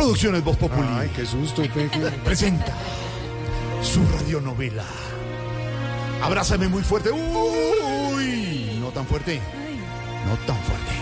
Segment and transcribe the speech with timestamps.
[0.00, 1.98] Producciones Voz Populi Ay, qué susto, Peque.
[2.24, 2.72] presenta
[3.82, 4.86] su radionovela.
[6.22, 7.10] Abrázame muy fuerte.
[7.10, 9.42] Uy, no tan fuerte.
[10.26, 10.92] No tan fuerte.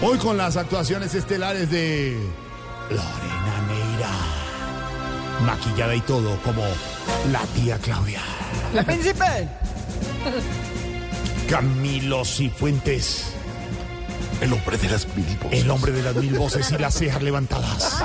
[0.00, 2.16] Hoy con las actuaciones estelares de
[2.88, 4.10] Lorena Neira.
[5.44, 6.62] Maquillada y todo como
[7.30, 8.22] la tía Claudia.
[8.72, 9.48] ¡La príncipe!
[11.50, 13.34] Camilo Cifuentes.
[14.40, 15.60] El hombre de las mil voces.
[15.60, 18.04] El hombre de las mil voces y las cejas levantadas.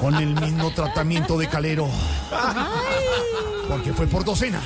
[0.00, 1.88] Con el mismo tratamiento de calero.
[3.68, 4.60] Porque fue por docena.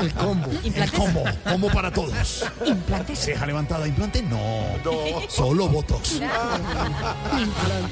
[0.00, 0.48] El combo.
[0.62, 2.44] El combo, combo para todos.
[2.64, 3.18] ¿Implantes?
[3.18, 4.38] Ceja levantada, implante, no.
[5.28, 6.20] Solo votos.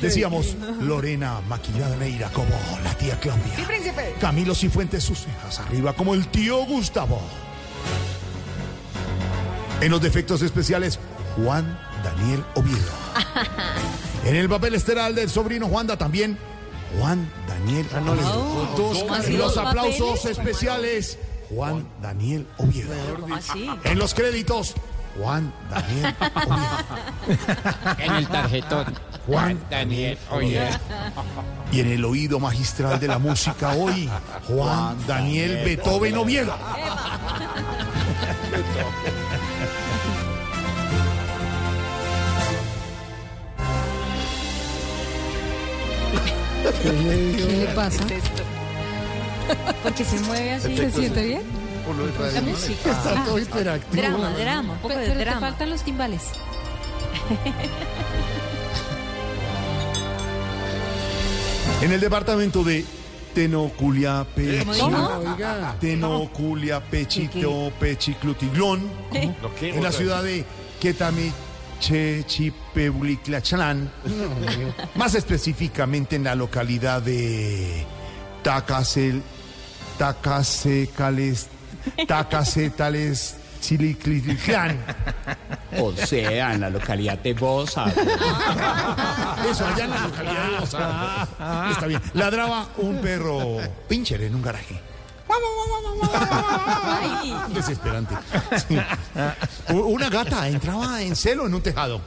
[0.01, 2.51] Decíamos, Lorena maquillada neira como
[2.85, 3.67] la tía ¡Sí, Claudia.
[3.67, 4.15] príncipe!
[4.21, 7.21] Camilo Cifuentes sus cejas arriba como el tío Gustavo.
[9.81, 10.99] En los defectos especiales,
[11.37, 12.79] Juan Daniel Oviedo.
[14.25, 16.37] En el papel estelar del sobrino Juanda también,
[16.99, 18.75] Juan Daniel Oviedo.
[18.77, 20.39] Dos ¿Así En los aplausos papeles?
[20.39, 21.19] especiales,
[21.51, 22.93] Juan Daniel Oviedo.
[23.85, 24.75] En los créditos,
[25.17, 26.15] Juan Daniel
[26.47, 27.99] Oviedo.
[27.99, 28.95] En el tarjetón.
[29.27, 30.69] Juan Daniel, oye.
[31.71, 34.09] Y en el oído magistral de la música hoy,
[34.49, 36.55] Juan Daniel Beethoven Oviedo.
[47.03, 48.05] ¿Qué le pasa?
[49.83, 50.77] Porque se mueve así.
[50.77, 51.43] ¿Se siente bien?
[52.35, 52.91] La música.
[52.91, 54.03] Está todo Ah, hiperactivo.
[54.03, 56.23] Drama, drama, un poco de Pero te faltan los timbales.
[61.81, 62.85] En el departamento de
[63.35, 65.07] Tenoculiape, ¿Cómo?
[65.19, 65.77] Oiga.
[65.81, 68.83] Tenoculiapechito, Pechiclutiglón,
[69.13, 70.45] en la ciudad de
[71.79, 73.91] Quetamichechipeuliclachalán,
[74.95, 77.85] más específicamente en la localidad de
[78.43, 79.23] Tacasel,
[79.99, 81.49] Tacasecales,
[82.07, 84.79] Tacacetales, Chilicliclán.
[85.79, 87.87] O sea, en la localidad de Bosa.
[89.51, 91.71] Eso, allá en la localidad de Osaka.
[91.71, 92.01] Está bien.
[92.15, 94.81] Ladraba un perro pincher en un garaje.
[97.55, 98.15] Desesperante.
[98.69, 98.79] Sí.
[99.73, 102.01] Una gata entraba en celo en un tejado.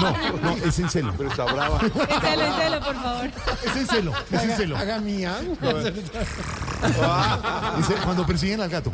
[0.00, 0.10] No,
[0.42, 1.14] no, es en celo.
[1.16, 1.78] Pero está brava.
[1.80, 3.30] Celo, celo, por favor.
[3.64, 4.76] Es en celo, es en celo.
[4.76, 5.36] Haga mía.
[7.76, 8.90] Dice, cuando persiguen al gato.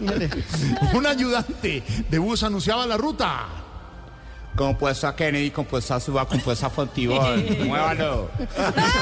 [0.94, 3.46] Un ayudante de bus anunciaba la ruta.
[4.56, 7.44] Compuesto a Kennedy, compuesto a Suba, compuesto a Fontibón.
[7.66, 8.30] Muévalo.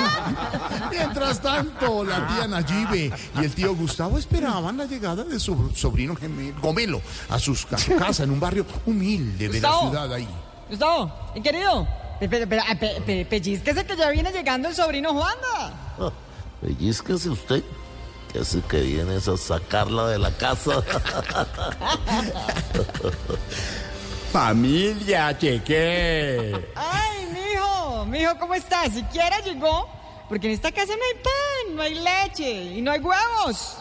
[0.90, 6.16] Mientras tanto, la tía Nayibe y el tío Gustavo esperaban la llegada de su sobrino
[6.16, 10.28] gemelo, Gomelo a, sus- a su casa en un barrio humilde de la ciudad ahí.
[10.70, 11.86] Gustavo, ¿y querido?
[12.18, 15.92] Pe- pe- pe- pe- pe- Pellizquese que ya viene llegando el sobrino Juanda.
[16.62, 17.62] Pellizquese usted,
[18.32, 20.82] que hace que vienes a sacarla de la casa.
[24.32, 26.52] Familia, llegué.
[26.74, 28.94] Ay, mijo, mijo, ¿cómo estás?
[28.94, 29.86] Siquiera llegó,
[30.26, 33.76] porque en esta casa no hay pan, no hay leche y no hay huevos.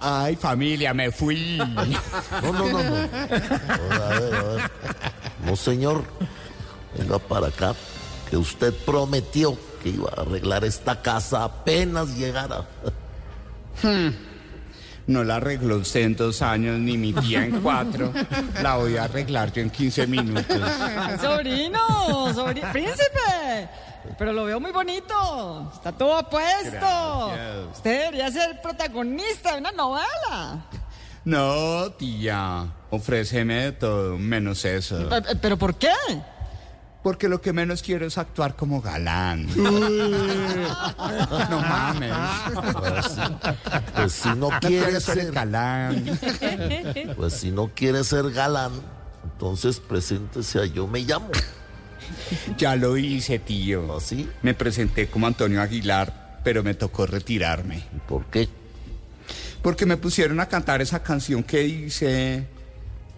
[0.00, 1.56] Ay, familia, me fui.
[1.56, 2.96] No, no, no, no.
[2.96, 4.70] A ver, a ver.
[5.44, 6.02] No, señor.
[6.98, 7.74] Venga para acá,
[8.28, 12.66] que usted prometió que iba a arreglar esta casa apenas llegara.
[15.06, 18.12] No la arregló usted en dos años, ni mi tía en cuatro.
[18.62, 20.60] La voy a arreglar yo en 15 minutos.
[21.20, 23.68] Sobrino, sobrino, príncipe.
[24.18, 25.70] Pero lo veo muy bonito.
[25.74, 26.70] Está todo apuesto.
[26.70, 27.76] Gracias.
[27.76, 30.64] Usted debería ser protagonista de una novela.
[31.24, 32.66] No, tía.
[32.90, 35.08] Ofréceme todo, menos eso.
[35.08, 35.92] Pe- pe- ¿Pero por qué?
[37.02, 39.46] Porque lo que menos quiero es actuar como galán.
[39.56, 39.70] no
[41.60, 42.12] mames.
[43.94, 46.04] Pues si no No quiere quiero ser galán.
[47.16, 48.72] pues si no quiere ser galán,
[49.24, 51.30] entonces preséntese a yo me llamo.
[52.58, 53.96] Ya lo hice, tío.
[53.96, 54.28] ¿Así?
[54.42, 57.76] Me presenté como Antonio Aguilar, pero me tocó retirarme.
[57.96, 58.46] ¿Y por qué?
[59.62, 62.46] Porque me pusieron a cantar esa canción que dice...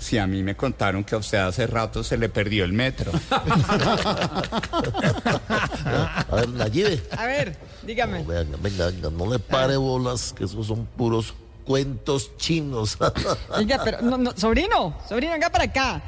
[0.00, 3.12] Si a mí me contaron que a usted hace rato se le perdió el metro.
[6.30, 7.02] A ver, Nayibe.
[7.16, 8.24] A ver, dígame.
[8.24, 11.34] Venga, venga, venga, no le pare bolas, que esos son puros
[11.66, 12.96] cuentos chinos.
[13.56, 16.02] Oiga, pero, no, no, sobrino, sobrino, venga para acá.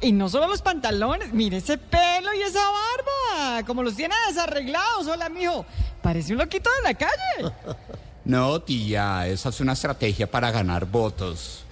[0.00, 4.14] Y, y no solo los pantalones, mire ese pelo y esa barba, como los tiene
[4.28, 5.08] desarreglados.
[5.08, 5.66] Hola, mijo,
[6.00, 7.52] parece un loquito de la calle.
[8.24, 11.64] No, tía, esa es una estrategia para ganar votos.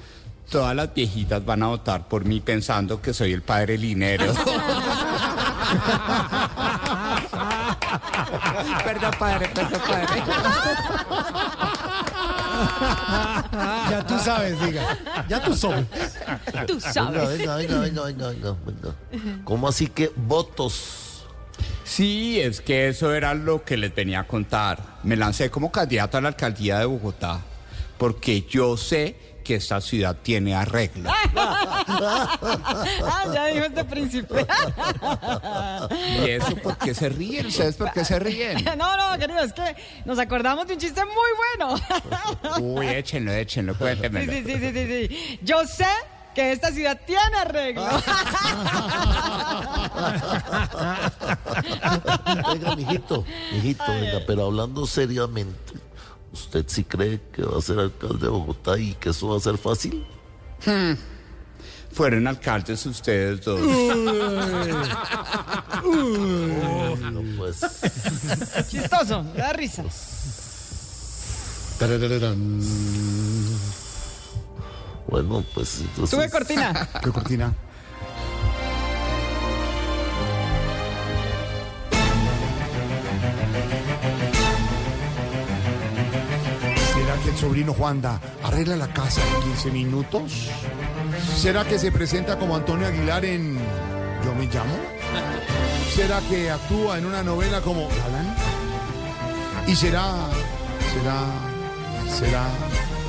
[0.51, 4.25] Todas las viejitas van a votar por mí pensando que soy el padre Linero.
[8.85, 10.23] perdón, padre, perdón, padre.
[13.91, 14.99] Ya tú sabes, diga.
[15.29, 15.87] Ya tú sabes.
[16.67, 17.39] Tú sabes.
[17.39, 18.93] venga, venga, venga, venga, venga, venga.
[19.45, 21.25] ¿Cómo así que votos?
[21.85, 24.99] Sí, es que eso era lo que les venía a contar.
[25.05, 27.41] Me lancé como candidato a la alcaldía de Bogotá
[28.01, 29.15] porque yo sé
[29.51, 31.11] que esta ciudad tiene arreglo.
[33.03, 34.47] Ah, ya dijo este príncipe.
[36.25, 37.47] ¿Y eso por qué se ríen?
[37.47, 38.65] ¿Ustedes por qué se ríen?
[38.79, 39.75] No, no, querido, es que
[40.05, 41.15] nos acordamos de un chiste muy
[41.59, 41.75] bueno.
[42.61, 44.33] Uy, échenlo, échenlo, cuéntemelo.
[44.33, 45.39] sí, sí, sí, sí, sí.
[45.43, 45.87] Yo sé
[46.35, 47.83] que esta ciudad tiene arreglo.
[52.53, 55.70] Venga, mijito, mijito, venga, pero hablando seriamente,
[56.33, 59.41] ¿usted sí cree que va a ser alcalde de Bogotá y que eso va a
[59.41, 60.07] ser fácil?
[61.93, 63.61] Fueron alcaldes ustedes dos.
[65.81, 67.61] No, pues,
[68.69, 69.85] Chistoso, me da risa.
[71.79, 72.61] Tarararán.
[75.09, 76.11] bueno, pues entonces...
[76.11, 76.89] Sube cortina.
[77.03, 77.55] ¿Qué cortina?
[87.21, 90.49] ¿Será que el sobrino Juanda arregla la casa en 15 minutos?
[91.37, 93.59] ¿Será que se presenta como Antonio Aguilar en
[94.25, 94.75] Yo me llamo?
[95.95, 98.35] ¿Será que actúa en una novela como Alan?
[99.67, 100.31] ¿Y será,
[100.95, 101.27] será,
[102.19, 102.47] será,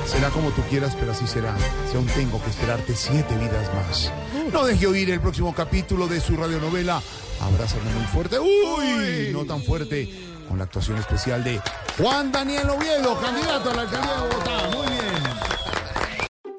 [0.06, 1.56] será como tú quieras, pero así será?
[1.90, 4.12] Si aún tengo que esperarte siete vidas más.
[4.52, 7.00] No deje oír el próximo capítulo de su radionovela.
[7.40, 8.38] Abrázame muy fuerte.
[8.38, 10.31] Uy, no tan fuerte.
[10.52, 11.62] Con la actuación especial de
[11.96, 14.70] Juan Daniel Oviedo, candidato a la alcaldía de Bogotá.
[14.76, 15.22] Muy bien.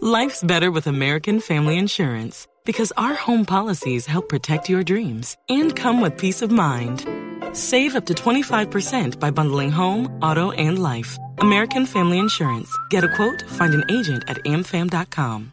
[0.02, 5.76] Life's better with American Family Insurance because our home policies help protect your dreams and
[5.76, 7.06] come with peace of mind.
[7.52, 11.16] Save up to 25% by bundling home, auto, and life.
[11.38, 12.76] American Family Insurance.
[12.90, 15.53] Get a quote, find an agent at amfam.com.